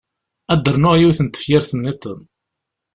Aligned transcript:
Ad 0.53 0.59
d-rnuɣ 0.63 0.93
yiwet 0.97 1.19
n 1.21 1.27
tefyirt-nniḍen. 1.27 2.21